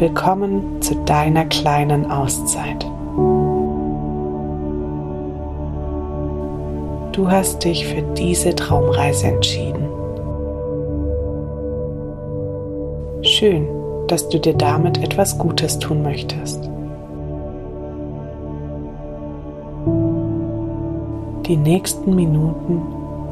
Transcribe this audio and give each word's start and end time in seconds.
Willkommen 0.00 0.80
zu 0.80 0.94
deiner 1.04 1.44
kleinen 1.44 2.10
Auszeit. 2.10 2.86
Du 7.12 7.30
hast 7.30 7.62
dich 7.62 7.86
für 7.86 8.00
diese 8.14 8.54
Traumreise 8.54 9.26
entschieden. 9.26 9.86
Schön, 13.20 13.68
dass 14.08 14.26
du 14.30 14.38
dir 14.38 14.54
damit 14.54 15.04
etwas 15.04 15.36
Gutes 15.36 15.78
tun 15.78 16.02
möchtest. 16.02 16.64
Die 21.46 21.58
nächsten 21.58 22.14
Minuten 22.14 22.80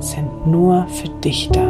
sind 0.00 0.46
nur 0.46 0.86
für 0.88 1.08
dich 1.24 1.48
da. 1.48 1.67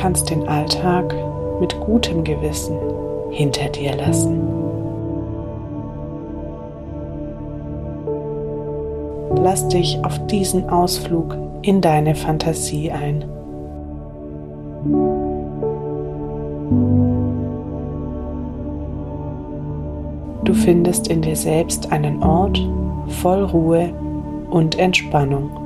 Kannst 0.00 0.30
den 0.30 0.48
Alltag 0.48 1.14
mit 1.60 1.78
gutem 1.80 2.24
Gewissen 2.24 2.78
hinter 3.30 3.68
dir 3.68 3.94
lassen. 3.96 4.40
Lass 9.42 9.68
dich 9.68 10.02
auf 10.02 10.26
diesen 10.26 10.70
Ausflug 10.70 11.36
in 11.62 11.82
deine 11.82 12.14
Fantasie 12.14 12.90
ein. 12.90 13.24
Du 20.44 20.54
findest 20.54 21.08
in 21.08 21.20
dir 21.20 21.36
selbst 21.36 21.92
einen 21.92 22.22
Ort 22.22 22.66
voll 23.20 23.44
Ruhe 23.44 23.92
und 24.48 24.78
Entspannung. 24.78 25.59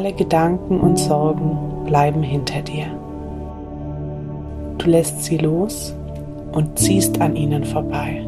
Alle 0.00 0.14
Gedanken 0.14 0.80
und 0.80 0.98
Sorgen 0.98 1.84
bleiben 1.84 2.22
hinter 2.22 2.62
dir. 2.62 2.86
Du 4.78 4.88
lässt 4.88 5.24
sie 5.24 5.36
los 5.36 5.94
und 6.52 6.78
ziehst 6.78 7.20
an 7.20 7.36
ihnen 7.36 7.64
vorbei. 7.64 8.26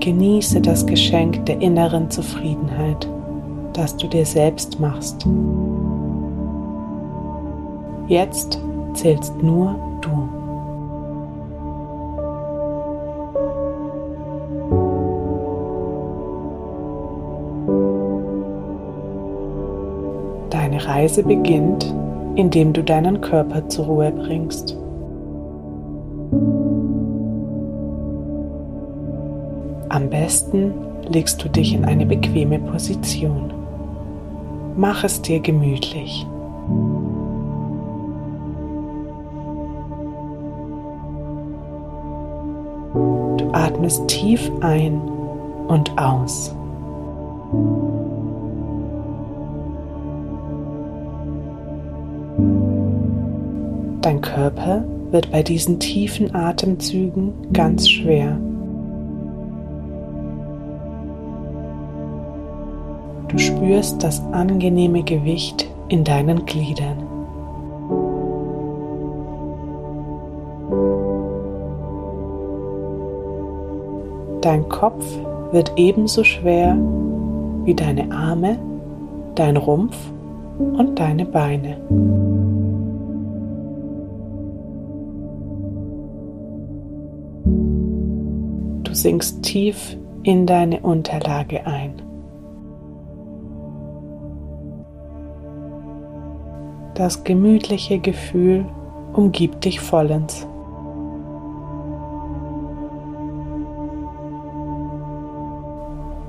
Genieße 0.00 0.60
das 0.60 0.86
Geschenk 0.86 1.46
der 1.46 1.62
inneren 1.62 2.10
Zufriedenheit 2.10 3.08
das 3.72 3.96
du 3.96 4.06
dir 4.06 4.26
selbst 4.26 4.78
machst. 4.78 5.26
Jetzt 8.08 8.60
zählst 8.92 9.42
nur 9.42 9.74
du. 10.02 10.35
Reise 21.06 21.22
beginnt, 21.22 21.94
indem 22.34 22.72
du 22.72 22.82
deinen 22.82 23.20
Körper 23.20 23.68
zur 23.68 23.86
Ruhe 23.86 24.10
bringst. 24.10 24.76
Am 29.88 30.10
besten 30.10 30.74
legst 31.08 31.44
du 31.44 31.48
dich 31.48 31.74
in 31.74 31.84
eine 31.84 32.06
bequeme 32.06 32.58
Position. 32.58 33.52
Mach 34.76 35.04
es 35.04 35.22
dir 35.22 35.38
gemütlich. 35.38 36.26
Du 43.36 43.48
atmest 43.52 44.08
tief 44.08 44.50
ein 44.60 45.00
und 45.68 45.96
aus. 45.96 46.52
Dein 54.06 54.20
Körper 54.20 54.84
wird 55.10 55.32
bei 55.32 55.42
diesen 55.42 55.80
tiefen 55.80 56.32
Atemzügen 56.32 57.32
ganz 57.52 57.88
schwer. 57.88 58.38
Du 63.26 63.36
spürst 63.36 64.04
das 64.04 64.22
angenehme 64.30 65.02
Gewicht 65.02 65.68
in 65.88 66.04
deinen 66.04 66.46
Gliedern. 66.46 66.98
Dein 74.40 74.68
Kopf 74.68 75.04
wird 75.50 75.72
ebenso 75.74 76.22
schwer 76.22 76.76
wie 77.64 77.74
deine 77.74 78.12
Arme, 78.12 78.56
dein 79.34 79.56
Rumpf 79.56 79.96
und 80.60 80.96
deine 80.96 81.24
Beine. 81.24 81.76
Sinkst 89.06 89.40
tief 89.44 89.96
in 90.24 90.46
deine 90.46 90.80
Unterlage 90.80 91.64
ein. 91.64 92.02
Das 96.94 97.22
gemütliche 97.22 98.00
Gefühl 98.00 98.64
umgibt 99.12 99.64
dich 99.64 99.78
vollends. 99.78 100.48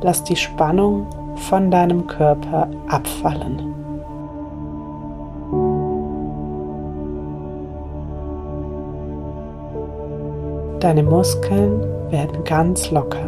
Lass 0.03 0.23
die 0.25 0.35
Spannung 0.35 1.07
von 1.49 1.71
deinem 1.71 2.05
Körper 2.05 2.69
abfallen. 2.87 3.86
Deine 10.79 11.01
Muskeln 11.01 11.81
werden 12.11 12.43
ganz 12.43 12.91
locker. 12.91 13.25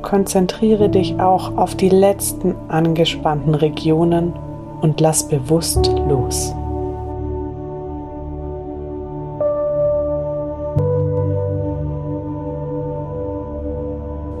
Konzentriere 0.00 0.88
dich 0.88 1.20
auch 1.20 1.54
auf 1.58 1.74
die 1.74 1.90
letzten 1.90 2.54
angespannten 2.68 3.54
Regionen 3.54 4.32
und 4.80 5.00
lass 5.02 5.28
bewusst 5.28 5.92
los. 6.08 6.54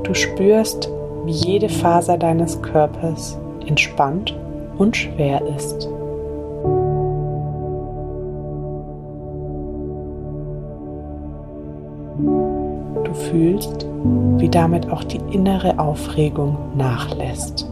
Du 0.04 0.14
spürst, 0.14 0.90
wie 1.24 1.32
jede 1.32 1.68
Faser 1.68 2.16
deines 2.16 2.62
Körpers 2.62 3.38
entspannt 3.66 4.34
und 4.78 4.96
schwer 4.96 5.42
ist. 5.56 5.88
Du 13.04 13.14
fühlst, 13.14 13.86
wie 14.38 14.48
damit 14.48 14.90
auch 14.90 15.04
die 15.04 15.20
innere 15.30 15.78
Aufregung 15.78 16.56
nachlässt. 16.76 17.70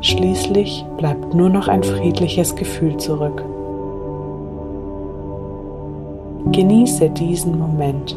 Schließlich 0.00 0.84
bleibt 0.98 1.34
nur 1.34 1.48
noch 1.48 1.68
ein 1.68 1.82
friedliches 1.82 2.54
Gefühl 2.54 2.96
zurück. 2.96 3.44
Genieße 6.52 7.10
diesen 7.10 7.58
Moment. 7.58 8.16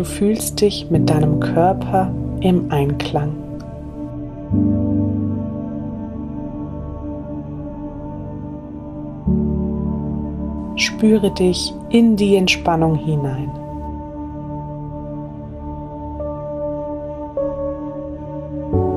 Du 0.00 0.06
fühlst 0.06 0.62
dich 0.62 0.90
mit 0.90 1.10
deinem 1.10 1.40
Körper 1.40 2.10
im 2.40 2.72
Einklang. 2.72 3.34
Spüre 10.76 11.30
dich 11.34 11.74
in 11.90 12.16
die 12.16 12.36
Entspannung 12.36 12.94
hinein. 12.94 13.50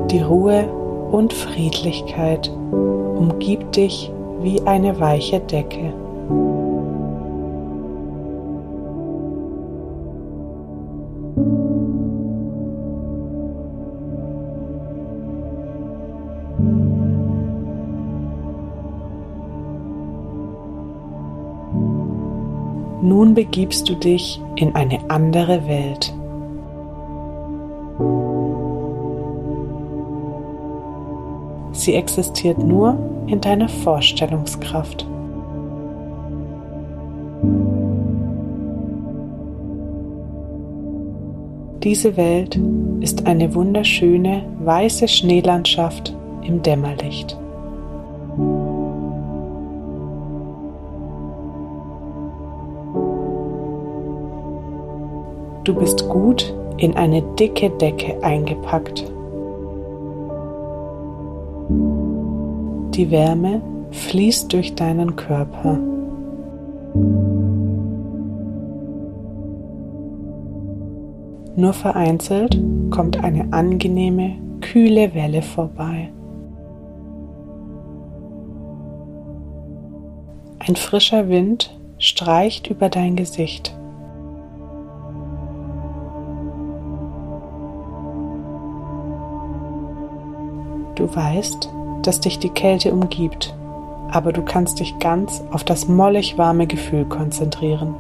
Die 0.10 0.22
Ruhe 0.22 0.70
und 1.12 1.34
Friedlichkeit 1.34 2.50
umgibt 2.72 3.76
dich 3.76 4.10
wie 4.42 4.62
eine 4.62 4.98
weiche 5.02 5.42
Decke. 5.42 6.03
Begibst 23.34 23.90
du 23.90 23.96
dich 23.96 24.40
in 24.58 24.76
eine 24.76 25.00
andere 25.10 25.68
Welt. 25.68 26.14
Sie 31.72 31.96
existiert 31.96 32.60
nur 32.60 32.96
in 33.26 33.42
deiner 33.42 33.70
Vorstellungskraft. 33.70 35.08
Diese 41.82 42.16
Welt 42.16 42.60
ist 43.00 43.26
eine 43.26 43.56
wunderschöne 43.56 44.44
weiße 44.60 45.08
Schneelandschaft 45.08 46.16
im 46.44 46.62
Dämmerlicht. 46.62 47.38
Du 55.64 55.74
bist 55.74 56.10
gut 56.10 56.54
in 56.78 56.96
eine 56.98 57.22
dicke 57.40 57.70
Decke 57.70 58.22
eingepackt. 58.22 59.10
Die 62.96 63.10
Wärme 63.10 63.62
fließt 63.92 64.52
durch 64.52 64.76
deinen 64.76 65.16
Körper. 65.16 65.80
Nur 71.56 71.74
vereinzelt 71.74 72.60
kommt 72.90 73.24
eine 73.24 73.54
angenehme, 73.54 74.36
kühle 74.60 75.14
Welle 75.14 75.42
vorbei. 75.42 76.12
Ein 80.60 80.76
frischer 80.76 81.30
Wind 81.30 81.80
streicht 82.00 82.68
über 82.70 82.90
dein 82.90 83.16
Gesicht. 83.16 83.78
Du 90.96 91.14
weißt, 91.14 91.70
dass 92.04 92.20
dich 92.20 92.40
die 92.40 92.50
Kälte 92.50 92.94
umgibt, 92.94 93.56
aber 94.12 94.32
du 94.32 94.44
kannst 94.44 94.80
dich 94.80 95.00
ganz 95.00 95.44
auf 95.52 95.64
das 95.64 95.88
mollig 95.88 96.38
warme 96.38 96.68
Gefühl 96.68 97.06
konzentrieren. 97.06 97.96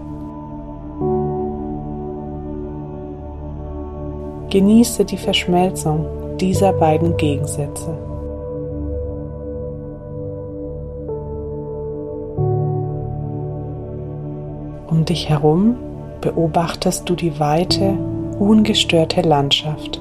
Genieße 4.50 5.06
die 5.06 5.18
Verschmelzung 5.18 6.06
dieser 6.40 6.74
beiden 6.74 7.18
Gegensätze. 7.18 7.98
Um 14.88 15.06
dich 15.06 15.28
herum 15.28 15.75
beobachtest 16.22 17.10
du 17.10 17.16
die 17.16 17.40
weite, 17.40 17.98
ungestörte 18.38 19.22
Landschaft. 19.22 20.00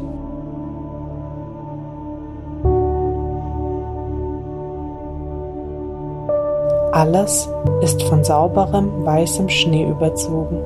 Alles 6.93 7.49
ist 7.81 8.03
von 8.03 8.23
sauberem 8.23 9.07
weißem 9.07 9.49
Schnee 9.49 9.89
überzogen. 9.89 10.59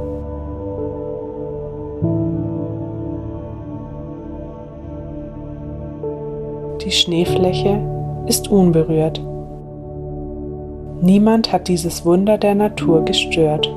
Die 6.83 6.91
Schneefläche 6.91 7.79
ist 8.27 8.49
unberührt. 8.49 9.21
Niemand 11.01 11.53
hat 11.53 11.69
dieses 11.69 12.05
Wunder 12.05 12.39
der 12.39 12.57
Natur 12.57 13.05
gestört. 13.05 13.73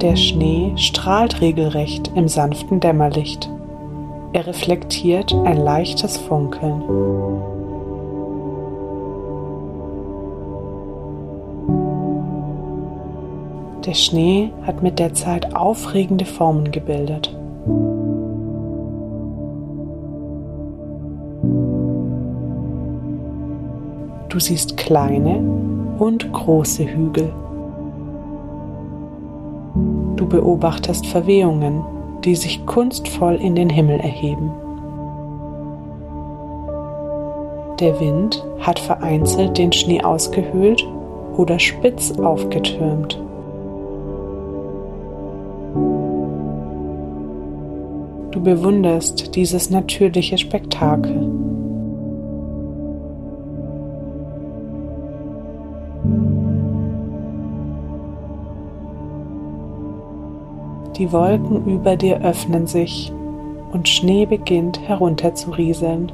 Der 0.00 0.16
Schnee 0.16 0.72
strahlt 0.76 1.42
regelrecht 1.42 2.10
im 2.14 2.26
sanften 2.26 2.80
Dämmerlicht. 2.80 3.50
Er 4.32 4.46
reflektiert 4.46 5.32
ein 5.32 5.56
leichtes 5.56 6.16
Funkeln. 6.16 6.82
Der 13.86 13.94
Schnee 13.94 14.52
hat 14.62 14.82
mit 14.82 14.98
der 14.98 15.14
Zeit 15.14 15.54
aufregende 15.54 16.24
Formen 16.24 16.72
gebildet. 16.72 17.34
Du 24.28 24.40
siehst 24.40 24.76
kleine 24.76 25.38
und 25.98 26.30
große 26.32 26.84
Hügel. 26.84 27.32
Du 30.16 30.26
beobachtest 30.26 31.06
Verwehungen 31.06 31.84
die 32.26 32.34
sich 32.34 32.66
kunstvoll 32.66 33.36
in 33.36 33.54
den 33.54 33.70
Himmel 33.70 34.00
erheben. 34.00 34.52
Der 37.80 38.00
Wind 38.00 38.44
hat 38.58 38.78
vereinzelt 38.78 39.56
den 39.58 39.70
Schnee 39.70 40.02
ausgehöhlt 40.02 40.86
oder 41.36 41.58
spitz 41.58 42.12
aufgetürmt. 42.18 43.22
Du 48.32 48.42
bewunderst 48.42 49.36
dieses 49.36 49.70
natürliche 49.70 50.36
Spektakel. 50.36 51.35
Die 60.96 61.12
Wolken 61.12 61.66
über 61.66 61.96
dir 61.96 62.22
öffnen 62.22 62.66
sich 62.66 63.12
und 63.70 63.86
Schnee 63.86 64.24
beginnt 64.24 64.80
herunterzurieseln. 64.88 66.10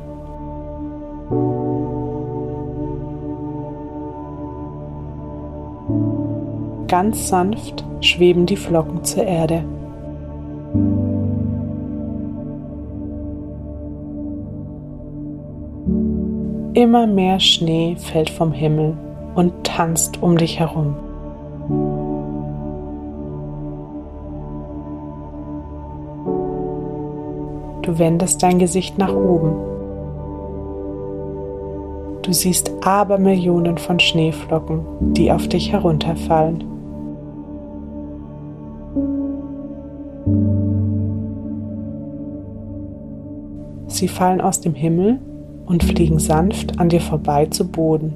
Ganz 6.88 7.28
sanft 7.28 7.84
schweben 8.00 8.46
die 8.46 8.56
Flocken 8.56 9.04
zur 9.04 9.22
Erde. 9.22 9.64
Immer 16.74 17.06
mehr 17.06 17.38
Schnee 17.38 17.94
fällt 17.96 18.30
vom 18.30 18.52
Himmel 18.52 18.96
und 19.36 19.52
tanzt 19.62 20.20
um 20.22 20.36
dich 20.36 20.58
herum. 20.58 20.96
Du 27.82 27.98
wendest 27.98 28.42
dein 28.42 28.58
Gesicht 28.58 28.96
nach 28.96 29.12
oben. 29.12 29.54
Du 32.22 32.32
siehst 32.32 32.70
Abermillionen 32.86 33.78
von 33.78 33.98
Schneeflocken, 33.98 34.80
die 35.14 35.32
auf 35.32 35.48
dich 35.48 35.72
herunterfallen. 35.72 36.64
Sie 43.88 44.06
fallen 44.06 44.40
aus 44.40 44.60
dem 44.60 44.74
Himmel 44.74 45.18
und 45.66 45.82
fliegen 45.82 46.20
sanft 46.20 46.78
an 46.78 46.88
dir 46.88 47.00
vorbei 47.00 47.46
zu 47.46 47.68
Boden. 47.68 48.14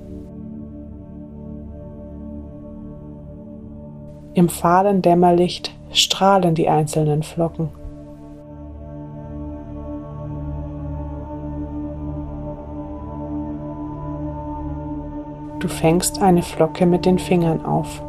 Im 4.35 4.49
fahlen 4.49 5.02
Dämmerlicht 5.02 5.75
strahlen 5.90 6.54
die 6.54 6.68
einzelnen 6.68 7.23
Flocken. 7.23 7.68
Du 15.66 15.73
fängst 15.73 16.23
eine 16.23 16.42
Flocke 16.42 16.87
mit 16.87 17.06
den 17.06 17.18
Fingern 17.18 17.64
auf 17.64 18.00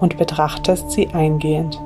und 0.00 0.18
betrachtest 0.18 0.90
sie 0.90 1.08
eingehend. 1.08 1.80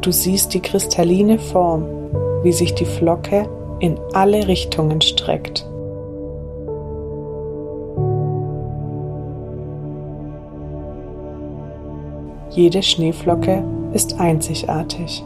Du 0.00 0.10
siehst 0.10 0.54
die 0.54 0.60
kristalline 0.60 1.38
Form, 1.38 1.84
wie 2.42 2.50
sich 2.50 2.74
die 2.74 2.84
Flocke 2.84 3.48
in 3.78 3.96
alle 4.12 4.48
Richtungen 4.48 5.00
streckt. 5.00 5.64
Jede 12.50 12.82
Schneeflocke 12.82 13.62
ist 13.92 14.18
einzigartig. 14.18 15.24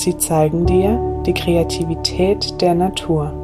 Sie 0.00 0.16
zeigen 0.16 0.64
dir 0.64 0.98
die 1.26 1.34
Kreativität 1.34 2.58
der 2.62 2.74
Natur. 2.74 3.34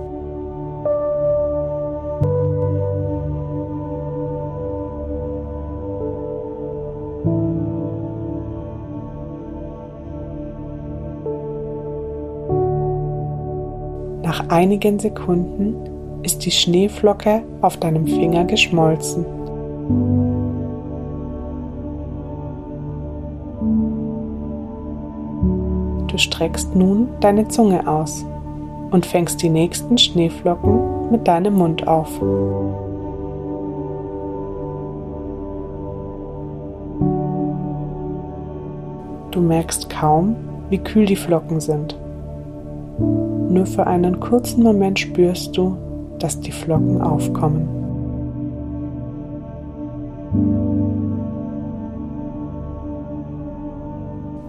Nach 14.23 14.49
einigen 14.49 14.99
Sekunden 14.99 15.75
ist 16.23 16.47
die 16.47 16.51
Schneeflocke 16.51 17.43
auf 17.61 17.77
deinem 17.77 18.07
Finger 18.07 18.47
geschmolzen. 18.47 19.36
Du 26.17 26.23
streckst 26.23 26.75
nun 26.75 27.09
deine 27.21 27.47
Zunge 27.49 27.87
aus 27.87 28.25
und 28.91 29.05
fängst 29.05 29.43
die 29.43 29.51
nächsten 29.51 29.99
Schneeflocken 29.99 31.11
mit 31.11 31.29
deinem 31.29 31.57
Mund 31.57 31.87
auf. 31.87 32.09
Du 39.31 39.43
merkst 39.43 39.91
kaum, 39.91 40.37
wie 40.71 40.79
kühl 40.79 41.05
die 41.05 41.17
Flocken 41.17 41.61
sind. 41.61 41.99
Nur 42.99 43.67
für 43.67 43.87
einen 43.87 44.19
kurzen 44.19 44.63
Moment 44.63 44.99
spürst 44.99 45.55
du, 45.55 45.77
dass 46.19 46.41
die 46.41 46.53
Flocken 46.53 47.03
aufkommen. 47.03 47.69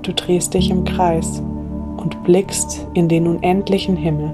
Du 0.04 0.14
drehst 0.14 0.54
dich 0.54 0.72
im 0.72 0.86
Kreis 0.86 1.44
und 1.98 2.24
blickst 2.24 2.88
in 2.94 3.10
den 3.10 3.28
unendlichen 3.28 3.96
Himmel. 3.96 4.34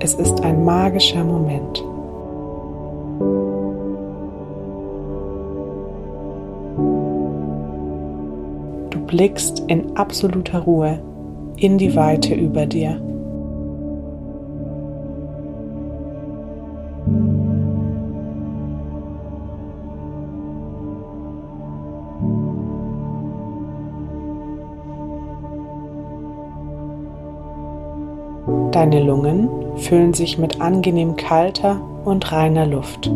Es 0.00 0.14
ist 0.14 0.42
ein 0.42 0.64
magischer 0.64 1.24
Moment. 1.24 1.84
Du 8.90 9.00
blickst 9.06 9.64
in 9.66 9.96
absoluter 9.96 10.60
Ruhe 10.60 11.00
in 11.56 11.78
die 11.78 11.96
Weite 11.96 12.34
über 12.34 12.66
dir. 12.66 13.00
Deine 28.76 29.02
Lungen 29.02 29.48
füllen 29.78 30.12
sich 30.12 30.36
mit 30.36 30.60
angenehm 30.60 31.16
kalter 31.16 31.80
und 32.04 32.30
reiner 32.30 32.66
Luft. 32.66 33.10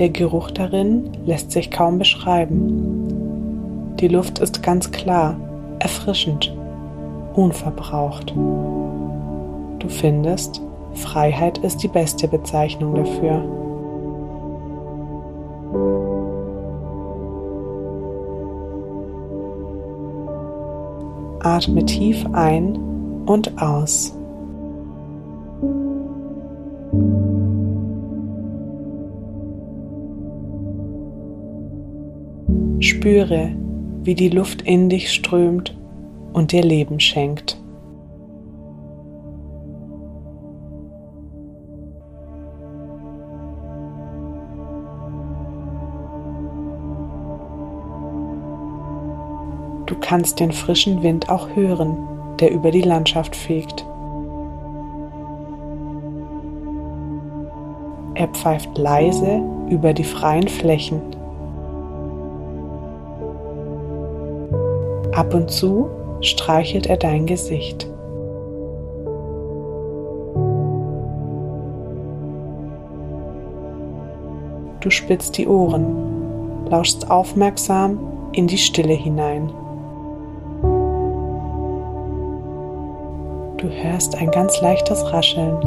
Der 0.00 0.08
Geruch 0.08 0.50
darin 0.50 1.12
lässt 1.24 1.52
sich 1.52 1.70
kaum 1.70 1.98
beschreiben. 1.98 3.94
Die 4.00 4.08
Luft 4.08 4.40
ist 4.40 4.60
ganz 4.60 4.90
klar, 4.90 5.36
erfrischend, 5.78 6.52
unverbraucht. 7.34 8.34
Du 8.34 9.88
findest, 9.88 10.60
Freiheit 10.94 11.58
ist 11.58 11.80
die 11.84 11.88
beste 11.88 12.26
Bezeichnung 12.26 12.96
dafür. 12.96 13.55
Atme 21.56 21.86
tief 21.86 22.22
ein 22.34 22.76
und 23.24 23.62
aus. 23.62 24.14
Spüre, 32.80 33.56
wie 34.02 34.14
die 34.14 34.28
Luft 34.28 34.60
in 34.62 34.90
dich 34.90 35.10
strömt 35.10 35.74
und 36.34 36.52
dir 36.52 36.62
Leben 36.62 37.00
schenkt. 37.00 37.58
Du 49.96 50.08
kannst 50.08 50.40
den 50.40 50.52
frischen 50.52 51.02
Wind 51.02 51.30
auch 51.30 51.48
hören, 51.54 51.96
der 52.38 52.52
über 52.52 52.70
die 52.70 52.82
Landschaft 52.82 53.34
fegt. 53.34 53.84
Er 58.14 58.28
pfeift 58.28 58.76
leise 58.76 59.40
über 59.68 59.94
die 59.94 60.04
freien 60.04 60.48
Flächen. 60.48 61.00
Ab 65.12 65.32
und 65.32 65.50
zu 65.50 65.88
streichelt 66.20 66.86
er 66.86 66.98
dein 66.98 67.24
Gesicht. 67.24 67.88
Du 74.80 74.90
spitzt 74.90 75.38
die 75.38 75.48
Ohren, 75.48 76.66
lauschst 76.68 77.10
aufmerksam 77.10 77.98
in 78.32 78.46
die 78.46 78.58
Stille 78.58 78.94
hinein. 78.94 79.50
Du 83.66 83.72
hörst 83.72 84.14
ein 84.14 84.30
ganz 84.30 84.60
leichtes 84.60 85.12
Rascheln, 85.12 85.58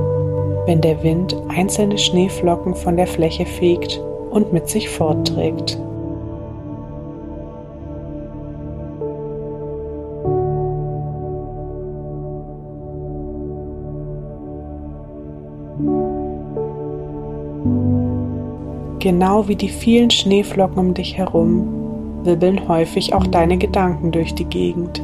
wenn 0.65 0.79
der 0.79 1.03
Wind 1.03 1.36
einzelne 1.50 1.98
Schneeflocken 1.98 2.74
von 2.74 2.96
der 2.96 3.08
Fläche 3.08 3.46
fegt 3.46 4.01
und 4.29 4.53
mit 4.53 4.70
sich 4.70 4.88
fortträgt. 4.88 5.77
Genau 19.00 19.50
wie 19.50 19.58
die 19.58 19.68
vielen 19.68 20.10
Schneeflocken 20.10 20.77
um 20.77 20.94
dich 20.94 21.18
herum 21.18 21.68
wirbeln 22.24 22.65
häufig 22.70 23.13
auch 23.13 23.27
deine 23.27 23.58
Gedanken 23.58 24.13
durch 24.13 24.34
die 24.36 24.46
Gegend. 24.46 25.03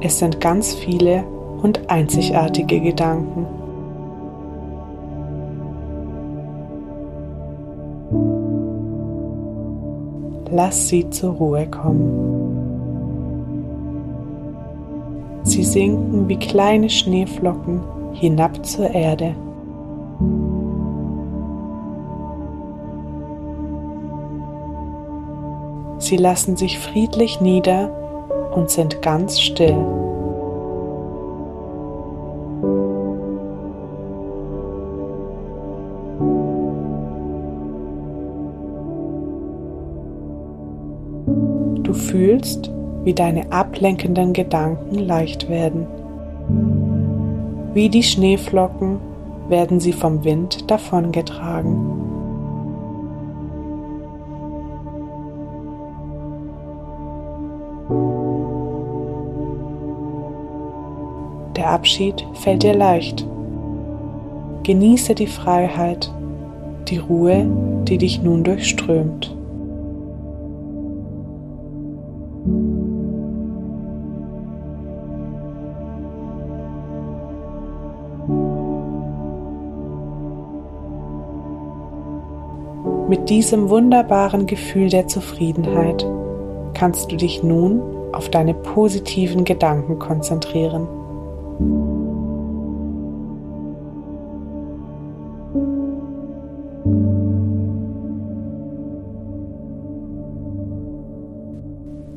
Es 0.00 0.18
sind 0.18 0.40
ganz 0.40 0.74
viele 0.74 1.24
und 1.62 1.88
einzigartige 1.90 2.80
Gedanken. 2.80 3.46
Lass 10.50 10.88
sie 10.88 11.08
zur 11.10 11.32
Ruhe 11.34 11.66
kommen. 11.66 12.36
Sie 15.42 15.64
sinken 15.64 16.28
wie 16.28 16.38
kleine 16.38 16.90
Schneeflocken 16.90 17.80
hinab 18.12 18.64
zur 18.64 18.90
Erde. 18.90 19.34
Sie 25.98 26.16
lassen 26.16 26.56
sich 26.56 26.78
friedlich 26.78 27.40
nieder 27.40 28.05
und 28.56 28.70
sind 28.70 29.02
ganz 29.02 29.38
still. 29.38 29.76
Du 41.82 41.92
fühlst, 41.92 42.72
wie 43.04 43.14
deine 43.14 43.52
ablenkenden 43.52 44.32
Gedanken 44.32 44.98
leicht 44.98 45.48
werden. 45.48 45.86
Wie 47.74 47.90
die 47.90 48.02
Schneeflocken 48.02 48.98
werden 49.48 49.80
sie 49.80 49.92
vom 49.92 50.24
Wind 50.24 50.70
davongetragen. 50.70 52.05
Der 61.66 61.72
Abschied 61.72 62.24
fällt 62.34 62.62
dir 62.62 62.74
leicht. 62.74 63.26
Genieße 64.62 65.16
die 65.16 65.26
Freiheit, 65.26 66.14
die 66.86 66.98
Ruhe, 66.98 67.44
die 67.88 67.98
dich 67.98 68.22
nun 68.22 68.44
durchströmt. 68.44 69.36
Mit 83.08 83.28
diesem 83.28 83.70
wunderbaren 83.70 84.46
Gefühl 84.46 84.88
der 84.88 85.08
Zufriedenheit 85.08 86.06
kannst 86.74 87.10
du 87.10 87.16
dich 87.16 87.42
nun 87.42 87.82
auf 88.12 88.28
deine 88.28 88.54
positiven 88.54 89.44
Gedanken 89.44 89.98
konzentrieren. 89.98 90.86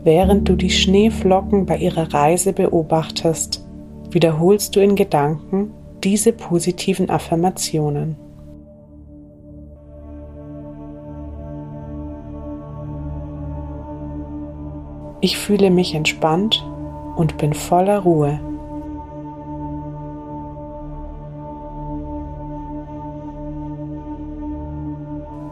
Während 0.03 0.49
du 0.49 0.55
die 0.55 0.69
Schneeflocken 0.69 1.65
bei 1.65 1.77
ihrer 1.77 2.13
Reise 2.13 2.51
beobachtest, 2.51 3.65
wiederholst 4.11 4.75
du 4.75 4.81
in 4.81 4.95
Gedanken 4.95 5.71
diese 6.03 6.33
positiven 6.33 7.09
Affirmationen. 7.09 8.17
Ich 15.21 15.37
fühle 15.37 15.69
mich 15.69 15.95
entspannt 15.95 16.65
und 17.15 17.37
bin 17.37 17.53
voller 17.53 17.99
Ruhe. 17.99 18.39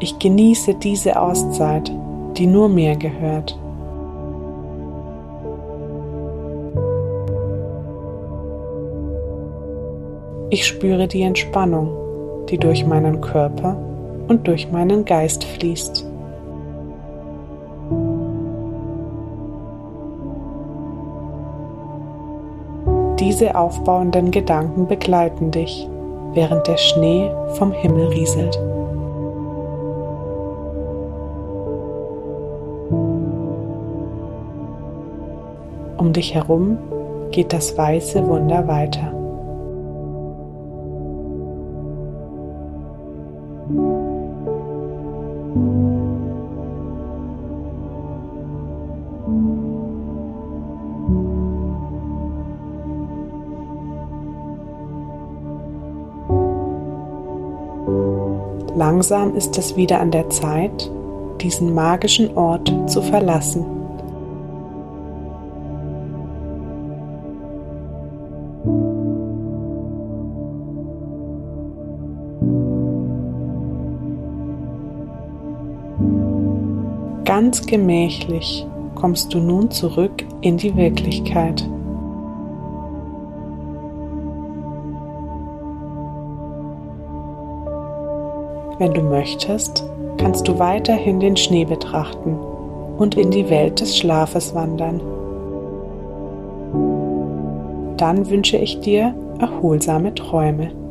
Ich 0.08 0.20
genieße 0.20 0.76
diese 0.76 1.22
Auszeit, 1.22 1.92
die 2.38 2.48
nur 2.48 2.70
mir 2.70 2.96
gehört. 2.96 3.60
Ich 10.50 10.66
spüre 10.66 11.10
die 11.10 11.24
Entspannung, 11.24 11.90
die 12.48 12.58
durch 12.58 12.86
meinen 12.86 13.20
Körper 13.20 13.76
und 14.30 14.48
durch 14.48 14.72
meinen 14.72 15.04
Geist 15.04 15.44
fließt. 15.44 16.06
Diese 23.20 23.58
aufbauenden 23.58 24.32
Gedanken 24.32 24.88
begleiten 24.88 25.52
dich, 25.52 25.86
während 26.32 26.66
der 26.66 26.78
Schnee 26.78 27.30
vom 27.58 27.74
Himmel 27.74 28.08
rieselt. 28.08 28.58
Um 36.08 36.14
dich 36.14 36.34
herum 36.34 36.78
geht 37.32 37.52
das 37.52 37.78
weiße 37.78 38.26
Wunder 38.26 38.66
weiter. 38.66 39.12
Langsam 58.78 59.36
ist 59.36 59.58
es 59.58 59.76
wieder 59.76 60.00
an 60.00 60.12
der 60.12 60.30
Zeit, 60.30 60.90
diesen 61.42 61.76
magischen 61.76 62.38
Ort 62.38 62.74
zu 62.90 63.02
verlassen. 63.02 63.77
Ganz 77.28 77.66
gemächlich 77.66 78.66
kommst 78.96 79.34
du 79.34 79.40
nun 79.40 79.70
zurück 79.70 80.24
in 80.40 80.56
die 80.56 80.78
Wirklichkeit. 80.78 81.62
Wenn 88.80 88.94
du 88.94 89.02
möchtest, 89.02 89.84
kannst 90.18 90.48
du 90.48 90.58
weiterhin 90.58 91.20
den 91.20 91.36
Schnee 91.36 91.66
betrachten 91.66 92.38
und 92.98 93.16
in 93.16 93.30
die 93.30 93.50
Welt 93.50 93.82
des 93.82 93.98
Schlafes 93.98 94.56
wandern. 94.56 95.02
Dann 97.98 98.30
wünsche 98.30 98.56
ich 98.56 98.80
dir 98.80 99.14
erholsame 99.38 100.16
Träume. 100.16 100.87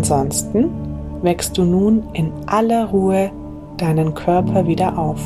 Ansonsten 0.00 0.70
wächst 1.20 1.58
du 1.58 1.64
nun 1.64 2.04
in 2.14 2.32
aller 2.46 2.86
Ruhe 2.86 3.30
deinen 3.76 4.14
Körper 4.14 4.66
wieder 4.66 4.96
auf. 4.96 5.20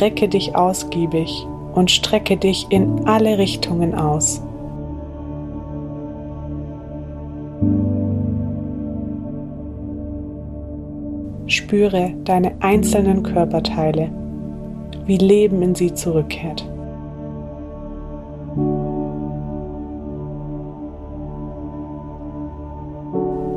recke 0.00 0.28
dich 0.28 0.56
ausgiebig 0.56 1.46
und 1.74 1.90
strecke 1.90 2.38
dich 2.38 2.66
in 2.70 3.06
alle 3.06 3.36
Richtungen 3.36 3.94
aus. 3.94 4.42
Spüre 11.46 12.14
deine 12.24 12.52
einzelnen 12.60 13.22
Körperteile, 13.22 14.10
wie 15.04 15.18
Leben 15.18 15.60
in 15.60 15.74
sie 15.74 15.92
zurückkehrt. 15.92 16.71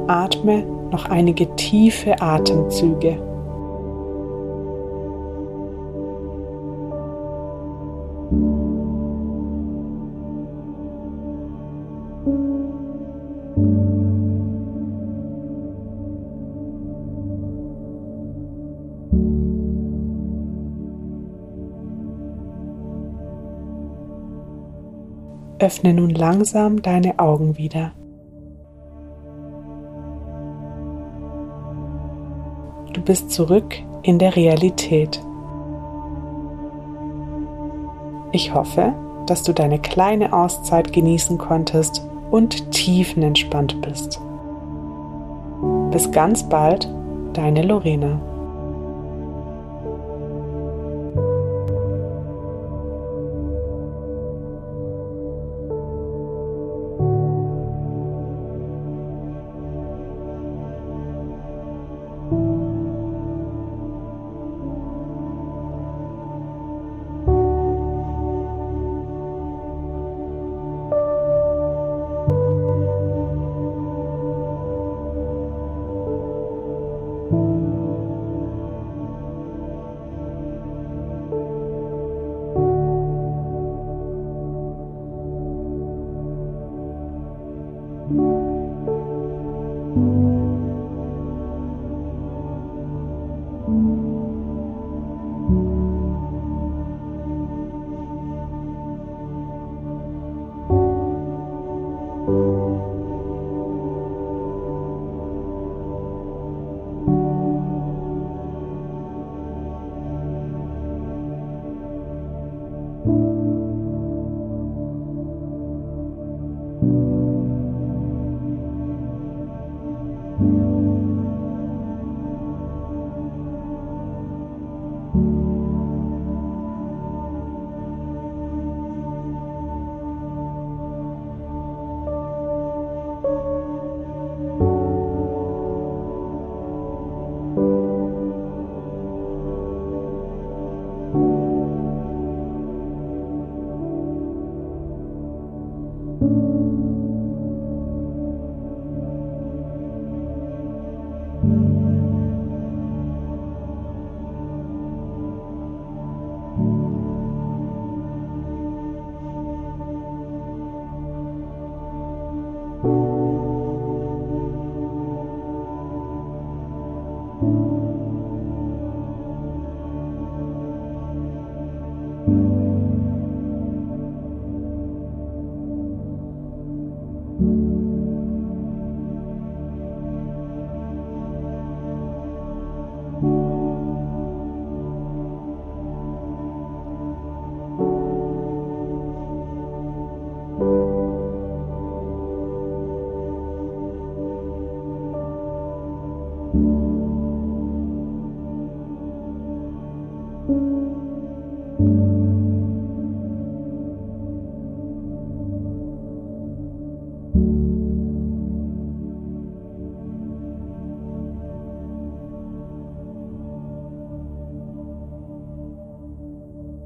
Atme 0.07 0.63
noch 0.91 1.09
einige 1.09 1.55
tiefe 1.55 2.21
Atemzüge. 2.21 3.17
Öffne 25.59 25.93
nun 25.95 26.11
langsam 26.11 26.81
deine 26.83 27.17
Augen 27.17 27.57
wieder. 27.57 27.91
Bist 33.05 33.31
zurück 33.31 33.75
in 34.01 34.19
der 34.19 34.35
Realität. 34.35 35.21
Ich 38.31 38.53
hoffe, 38.53 38.93
dass 39.27 39.43
du 39.43 39.53
deine 39.53 39.79
kleine 39.79 40.33
Auszeit 40.33 40.91
genießen 40.91 41.37
konntest 41.37 42.05
und 42.31 42.71
tiefenentspannt 42.71 43.81
bist. 43.81 44.19
Bis 45.91 46.11
ganz 46.11 46.43
bald, 46.43 46.89
deine 47.33 47.61
Lorena. 47.61 48.19